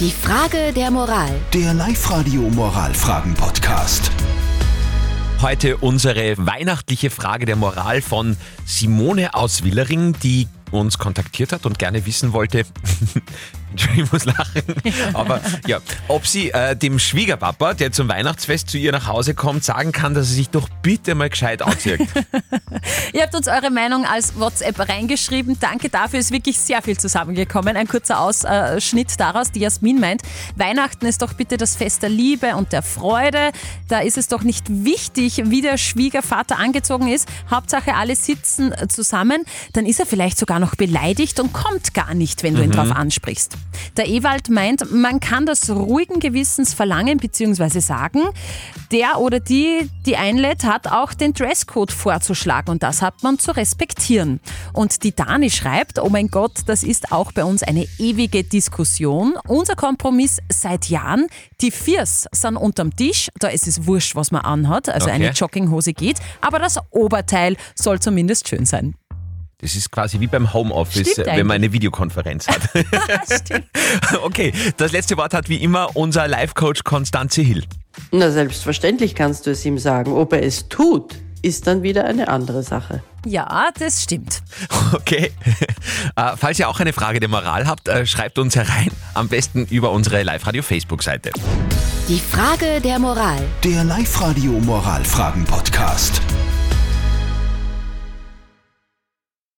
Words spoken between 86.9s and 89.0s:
Frage der Moral habt, äh, schreibt uns herein.